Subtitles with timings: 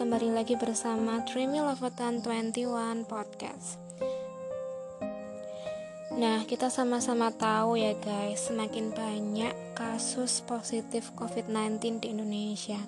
[0.00, 3.76] kembali lagi bersama Dreamy Lovetan 21 Podcast.
[6.16, 12.80] Nah, kita sama-sama tahu ya guys, semakin banyak kasus positif COVID-19 di Indonesia.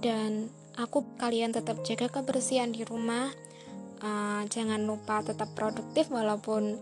[0.00, 0.48] Dan
[0.80, 3.28] aku kalian tetap jaga kebersihan di rumah.
[4.00, 6.80] Uh, Jangan lupa tetap produktif walaupun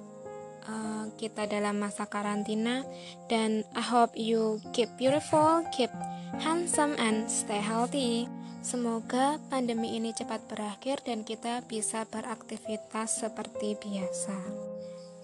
[0.71, 2.87] uh, kita dalam masa karantina.
[3.27, 5.91] Dan I hope you keep beautiful, keep
[6.39, 8.38] handsome and stay healthy.
[8.59, 14.35] Semoga pandemi ini cepat berakhir dan kita bisa beraktivitas seperti biasa.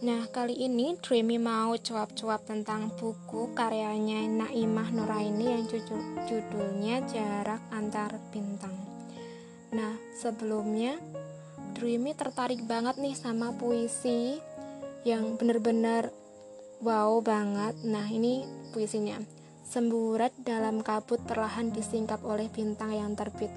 [0.06, 5.66] Nah, kali ini Dreamy mau cuap-cuap tentang buku karyanya Naimah Nuraini yang
[6.30, 8.74] judulnya Jarak Antar Bintang.
[9.74, 10.94] Nah, sebelumnya
[11.74, 14.38] Dreamy tertarik banget nih sama puisi
[15.02, 16.14] yang bener-bener
[16.78, 17.82] wow banget.
[17.82, 19.33] Nah, ini puisinya.
[19.64, 23.48] Semburat dalam kabut perlahan disingkap oleh bintang yang terbit.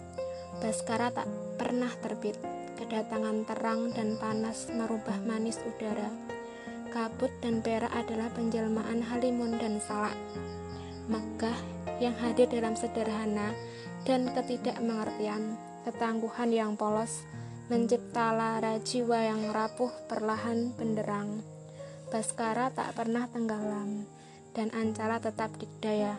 [0.63, 1.27] Baskara tak
[1.59, 2.39] pernah terbit.
[2.80, 6.08] Kedatangan terang dan panas merubah manis udara.
[6.95, 10.16] Kabut dan perak adalah penjelmaan halimun dan salak.
[11.11, 11.59] Megah
[12.00, 13.52] yang hadir dalam sederhana
[14.08, 17.28] dan ketidakmengertian, ketangguhan yang polos,
[17.67, 21.44] mencipta lara jiwa yang rapuh perlahan benderang.
[22.08, 24.17] Baskara tak pernah tenggelam
[24.58, 26.17] dan Ancala tetap dikdaya.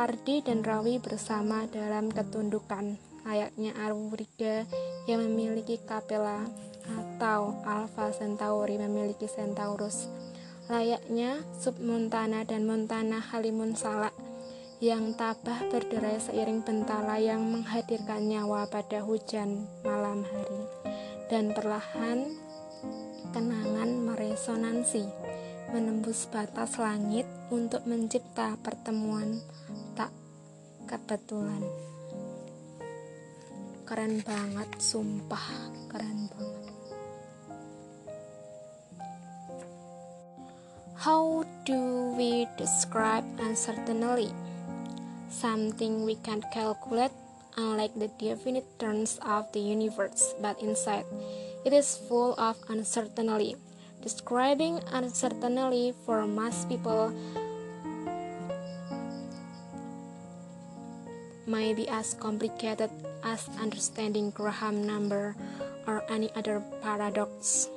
[0.00, 2.96] Ardi dan Rawi bersama dalam ketundukan,
[3.28, 4.64] layaknya Arwriga
[5.04, 6.40] yang memiliki Capella
[6.88, 10.08] atau Alpha Centauri memiliki Centaurus.
[10.72, 14.16] Layaknya Submontana dan Montana Halimun Salak
[14.80, 20.62] yang tabah berderai seiring bentala yang menghadirkan nyawa pada hujan malam hari
[21.28, 22.32] dan perlahan
[23.36, 25.04] kenangan meresonansi
[25.70, 29.38] menembus batas langit untuk mencipta pertemuan
[29.94, 30.10] tak
[30.90, 31.62] kebetulan.
[33.86, 36.74] Keren banget, sumpah, keren banget.
[41.00, 44.34] How do we describe uncertainty?
[45.30, 47.14] Something we can't calculate,
[47.54, 51.06] unlike the definite terms of the universe, but inside,
[51.62, 53.54] it is full of uncertainty
[54.00, 57.12] Describing uncertainty for most people
[61.46, 62.88] may be as complicated
[63.22, 65.36] as understanding Graham number
[65.86, 67.68] or any other paradox.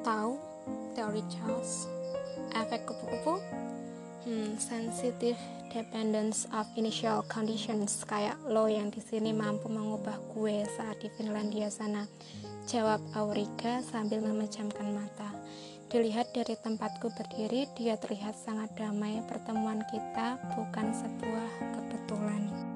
[0.00, 0.40] Tahu
[0.96, 1.88] teori Charles?
[2.56, 3.40] Efek kupu-kupu?
[4.26, 5.38] Hmm, sensitive
[5.72, 11.72] dependence of initial conditions kayak lo yang di sini mampu mengubah gue saat di Finlandia
[11.72, 12.04] sana.
[12.68, 15.30] Jawab Auriga sambil memejamkan mata.
[15.90, 19.26] Dilihat dari tempatku berdiri, dia terlihat sangat damai.
[19.26, 22.69] Pertemuan kita bukan sebuah kebetulan.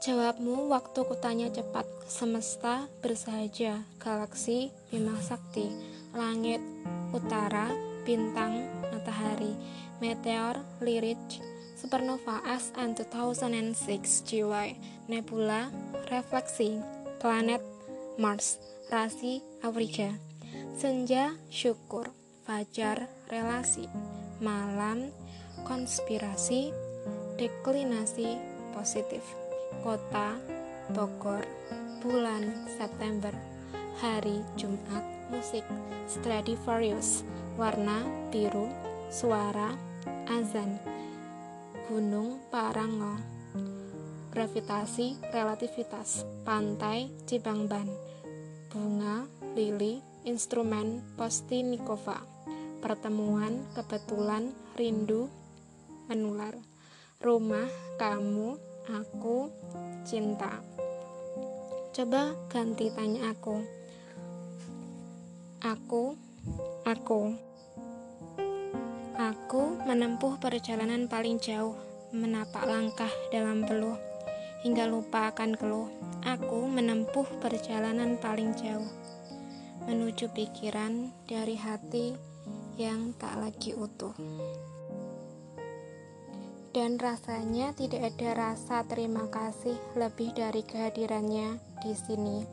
[0.00, 5.68] Jawabmu waktu kutanya cepat, semesta bersahaja, galaksi, bima sakti,
[6.16, 6.64] langit,
[7.12, 7.68] utara,
[8.08, 9.52] bintang, matahari,
[10.00, 11.20] meteor, lirik,
[11.76, 14.80] supernova SN 2006 GY,
[15.12, 15.68] nebula,
[16.08, 16.80] refleksi,
[17.20, 17.60] planet,
[18.16, 18.56] Mars,
[18.88, 20.16] rasi, Afrika,
[20.80, 22.08] senja, syukur,
[22.48, 23.84] fajar, relasi,
[24.40, 25.12] malam,
[25.68, 26.72] konspirasi,
[27.36, 28.40] deklinasi,
[28.72, 29.49] positif
[29.82, 30.34] kota
[30.90, 31.46] Bogor,
[32.02, 33.32] bulan September,
[34.02, 35.62] hari Jumat, musik.
[36.10, 37.22] Stradivarius,
[37.54, 38.02] warna
[38.34, 38.66] biru,
[39.14, 39.78] suara
[40.26, 40.82] azan,
[41.86, 43.14] gunung Parango,
[44.34, 47.86] gravitasi relativitas, pantai Cibangban,
[48.74, 52.26] bunga lili, instrumen Postinikova,
[52.82, 55.30] pertemuan kebetulan rindu
[56.10, 56.58] menular,
[57.22, 57.70] rumah
[58.02, 58.58] kamu
[58.90, 59.19] aku
[60.10, 60.58] cinta
[61.90, 63.66] Coba ganti tanya aku.
[65.58, 66.14] Aku,
[66.86, 67.34] aku.
[69.18, 71.74] Aku menempuh perjalanan paling jauh,
[72.14, 73.98] menapak langkah dalam peluh,
[74.62, 75.90] hingga lupa akan keluh.
[76.22, 78.86] Aku menempuh perjalanan paling jauh,
[79.90, 82.14] menuju pikiran dari hati
[82.78, 84.14] yang tak lagi utuh.
[86.70, 92.46] Dan rasanya tidak ada rasa terima kasih lebih dari kehadirannya di sini.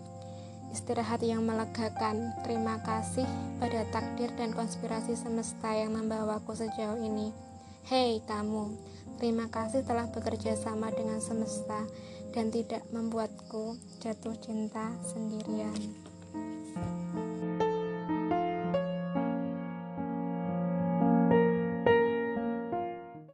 [0.74, 2.34] Istirahat yang melegakan.
[2.42, 3.30] Terima kasih
[3.62, 7.30] pada takdir dan konspirasi semesta yang membawaku sejauh ini.
[7.86, 8.74] Hei kamu,
[9.22, 11.86] terima kasih telah bekerja sama dengan semesta
[12.34, 15.78] dan tidak membuatku jatuh cinta sendirian.